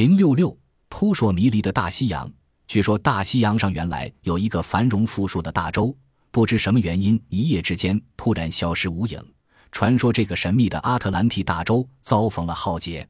[0.00, 0.58] 零六六，
[0.88, 2.26] 扑朔迷离的大西洋。
[2.66, 5.94] 据说大西洋上原来有一个繁荣富庶的大洲，
[6.30, 9.22] 不知什么原因，一夜之间突然消失无影。
[9.70, 13.06] 传说这个神秘的阿特兰蒂大洲遭逢了浩劫。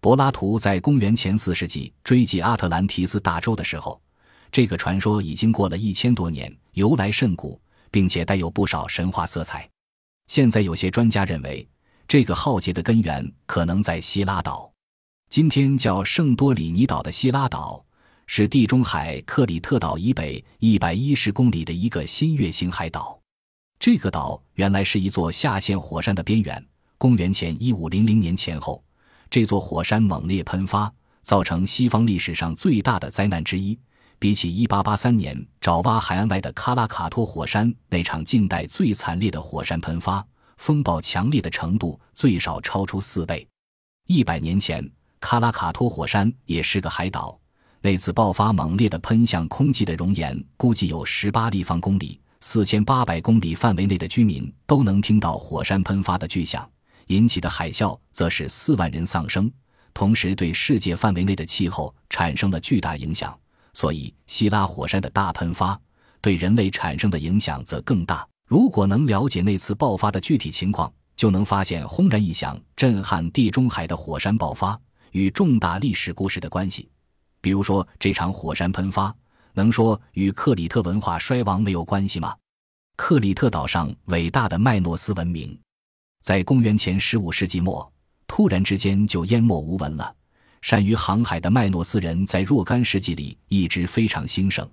[0.00, 4.02] 柏拉图在公元前四世纪追记阿特兰提斯大洲的时候，
[4.50, 7.60] 这个传说已经过了一千多年，由来甚古，
[7.92, 9.70] 并且带有不少神话色彩。
[10.26, 11.64] 现在有些专家认为，
[12.08, 14.73] 这个浩劫的根源可能在希拉岛。
[15.34, 17.84] 今天叫圣多里尼岛的希拉岛。
[18.28, 23.20] 是地中海克里特岛以北一百一十公里的一个新月形海岛。
[23.80, 26.64] 这个岛原来是一座下陷火山的边缘。
[26.98, 28.80] 公元前一五零零年前后，
[29.28, 30.88] 这座火山猛烈喷发，
[31.22, 33.76] 造成西方历史上最大的灾难之一。
[34.20, 40.24] 比起一八八三年爪哇海岸外的卡拉卡托火山那场近代最惨烈的火山喷发，
[40.58, 43.44] 风暴强烈的程度最少超出四倍。
[44.06, 44.88] 一百年前，
[45.24, 47.40] 卡拉卡托火山也是个海岛。
[47.80, 56.68] 那次爆发猛烈的喷向空气的熔岩，估计有十八立方公里，四千八百公里范围内的居民都能听到火山喷发的巨响。
[57.06, 59.50] 引起的海啸则是四万人丧生，
[59.94, 63.34] 同时对世界范围内的气候产生了巨大影响。
[63.72, 65.80] 所以，希拉火山的大喷发
[66.20, 68.28] 对人类产生的影响则更大。
[68.46, 74.78] 如果能了解那次爆发的具体情况，就能发现轰然一响、震撼地中海的火山爆发
[75.14, 76.88] 与重大历史故事的关系。
[77.40, 79.14] 比如说，这场火山喷发
[79.52, 82.34] 能说与克里特文化衰亡没有关系吗？
[82.96, 85.56] 克里特岛上伟大的麦诺斯文明，
[86.20, 87.92] 在公元前十五世纪末
[88.26, 90.12] 突然之间就淹没无闻了。
[90.62, 94.68] 善于航海的麦诺斯人在若干世纪里一直非常兴盛，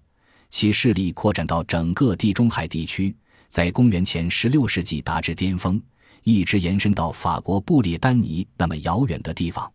[0.50, 3.16] 其势力扩展到整个地中海地区，
[3.48, 5.80] 在公元前十六世纪达至巅峰，
[6.24, 9.72] 一直延伸到法国布列丹尼那么遥远的地方。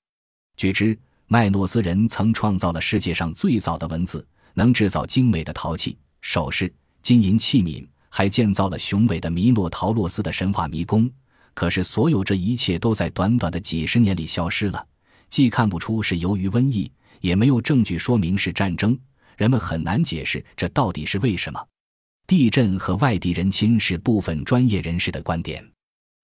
[0.57, 0.99] 据知。
[1.29, 11.11] 麦诺斯人曾创造了世界上最早的文字，能制造精美的陶器、首饰、金银器皿，还建造了雄伟的米诺陶洛斯的神话迷宫。
[11.53, 14.87] 可是，所有这一切都在短短的几十年里消失了，
[15.29, 16.89] 既看不出是由于瘟疫，
[17.21, 18.97] 也没有证据说明是战争。
[19.37, 21.61] 人们很难解释这到底是为什么。
[22.29, 25.69] 地震和外地人侵是部分专业人士的观点，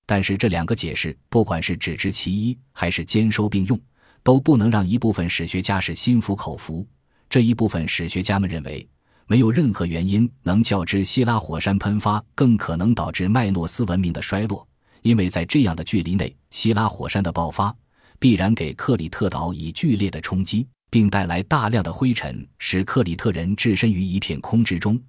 [0.07, 3.81] 但是这两个解释，不管是只知其一，还是兼收并用。
[4.23, 6.87] 都不能让一部分史学家是心服口服。
[7.29, 8.87] 这一部分史学家们认为，
[9.27, 14.67] 没有任何原因能较之希拉火山喷发更可能导致麦诺斯文明的衰落，
[15.01, 17.75] 因为在这样的距离内，希拉火山的爆发
[18.19, 25.01] 必然给克里特岛以剧烈的冲击，并带来大量的灰尘，使克里特人置身于一片空之中。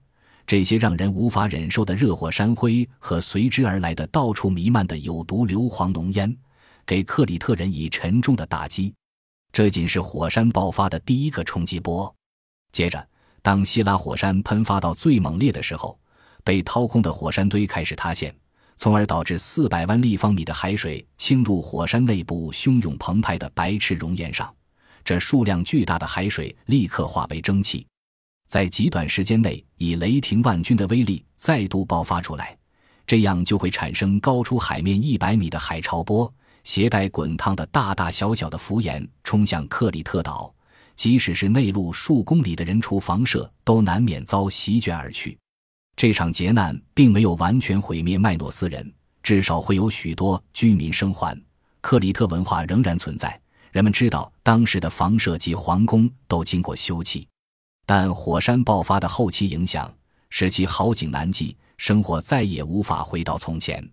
[0.48, 6.36] 这些让人无法忍受的热火山灰和随之而来的到处弥漫的有毒硫磺浓烟，
[6.86, 8.94] 给克里特人以沉重的打击。
[9.54, 12.14] 这仅是火山爆发的第一个冲击波。
[12.72, 13.08] 接着，
[13.44, 15.98] 当希拉火山喷发到最猛烈的时候，
[16.44, 18.36] 被掏空的火山堆开始塌陷，
[18.78, 24.52] 从而导致四百万立方米的海水倾入火山内部汹涌澎湃的白炽熔岩上。
[25.06, 27.86] 这数量巨大的海水立刻化为蒸汽，
[28.48, 32.58] 在极短时间内以雷霆万钧的威力再度爆发出来，
[33.06, 36.34] 这样就会产生高出海面一百米的海潮波。
[36.64, 40.54] 携带滚烫的大大小小的浮岩冲向克里特岛，
[40.96, 45.38] 即使是内陆数公里的人畜房舍都难免遭席卷而去。
[45.96, 48.92] 这场劫难并没有完全毁灭麦诺斯人，
[49.22, 51.40] 至少会有许多居民生还。
[51.82, 53.40] 克里特文化仍然存在，
[53.72, 57.28] 人们知道当时的房舍及皇宫都经过修葺，
[57.86, 59.94] 但火山爆发的后期影响
[60.30, 63.88] 使其好景难继，生活再也无法回到从前。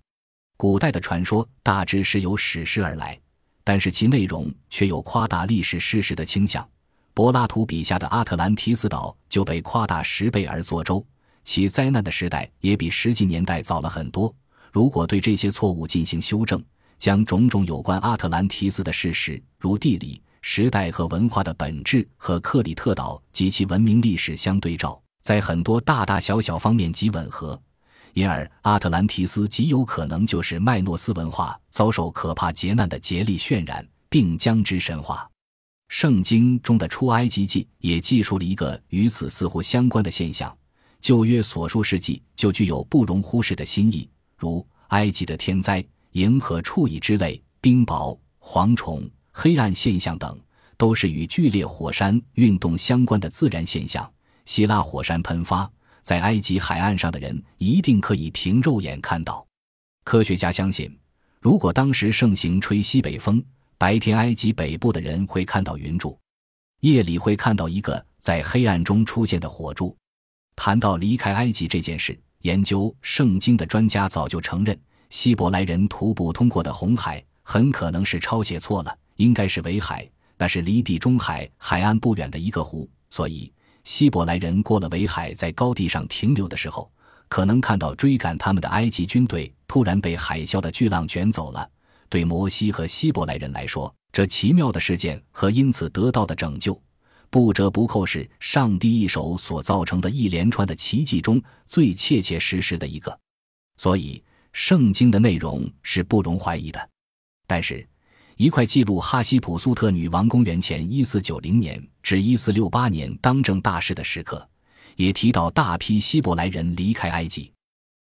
[0.60, 3.18] 古代的传说大致是由史诗而来，
[3.64, 6.68] 但是其内容却有夸大历史事实的倾向。
[7.14, 11.02] 柏拉图笔下的阿特兰提斯岛就被夸大十倍而作周，
[11.44, 14.30] 其灾难的时代也比实际年代早了很多。
[14.70, 16.62] 如果对这些错误进行修正，
[16.98, 27.58] 将种种有关阿特兰提斯的事实，如地理、时代和文化的本质和克里特岛及其文明历史相对照，在很多大大小小方面极吻合。
[28.14, 35.28] 因而，阿特兰提斯极有可能就是麦诺斯文化遭受可怕劫难的竭力渲染，并将之神化。
[35.88, 40.56] 圣经中的出埃及记也记述了一个与此似乎相关的现象。
[41.00, 50.38] 旧约所述事迹就具有不容忽视的新意，如埃及的天灾、银河处蚁之类、冰雹、蝗虫、黑暗现象等，
[50.76, 54.08] 都是与剧烈火山运动相关的自然现象。
[54.44, 55.70] 希腊火山喷发。
[56.02, 59.46] 在埃及海岸上的人一定可以凭肉眼看到。
[60.04, 60.96] 科学家相信，
[61.40, 63.42] 如果当时盛行吹西北风，
[63.78, 66.18] 白天埃及北部的人会看到云柱。
[66.80, 69.96] 夜里会看到一个在黑暗中出现的火柱。
[70.56, 74.78] 谈到离开埃及这件事，研究圣经的专家早就承认，
[75.10, 80.08] 希伯来人徒步通过的红海很可能是抄写错了，应该是尾海，
[80.38, 82.88] 那是离地中海海岸不远的一个湖。
[83.10, 83.52] 所以，
[83.84, 86.90] 希伯来人过了尾海，在高地上停留的时候，
[87.28, 91.68] 可能看到追赶他们的埃及军队突然被海啸的巨浪卷走了。
[92.08, 96.80] 对摩西和希伯来人来说，这奇妙的事件和因此得到的拯救，
[97.30, 103.16] 不折不扣是上帝一手所造成的一连串的奇迹中最切切实实的一个。
[103.76, 104.22] 所以，
[104.52, 106.90] 圣经的内容是不容怀疑的。
[107.46, 107.88] 但是，
[108.40, 114.48] 一块记录哈希普苏特女王公元前一四九零年至一四六八年当政大事的时刻，
[114.96, 117.52] 也提到大批希伯来人离开埃及。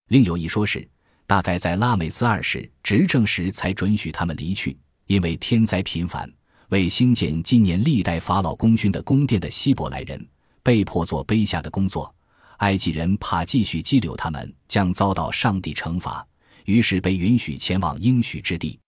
[0.09, 0.87] 另有一说是。
[1.25, 6.31] 大概在拉美斯二世执政时才准许他们离去，因为天灾频繁，
[6.69, 10.23] 为兴建纪念历代法老功勋的宫殿的希伯来人
[10.61, 12.13] 被迫做卑下的工作。
[12.57, 16.23] 埃及人怕继续激留他们将遭到上帝惩罚，
[16.65, 18.79] 于是被允许前往应许之地。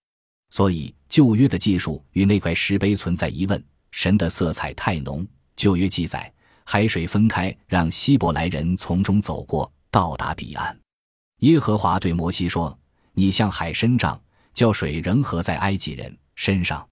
[0.50, 5.26] 所以旧约的技术与那块石碑存在疑问，神的色彩太浓。
[5.56, 6.32] 旧约记载，
[6.64, 10.78] 海水分开，让希伯来人从中走过，到达彼岸。
[11.40, 12.78] 耶和华对摩西说
[13.14, 14.20] ：“你向海伸杖，
[14.54, 16.88] 叫水仍合在埃及人身上。”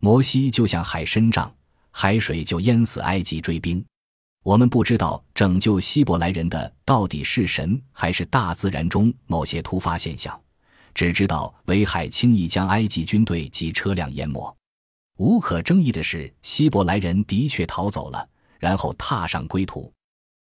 [0.00, 1.52] 摩西就向海伸杖，
[1.90, 3.84] 海水就淹死埃及追兵。
[4.42, 10.38] 我们不知道拯救希伯来人的到底是神还是大自然中某些突发现象，
[10.94, 14.56] 只知道围海轻易将埃及军队及车辆淹没。
[15.18, 19.92] 无可争议的是，希伯来人的确逃走了，然后踏上归途。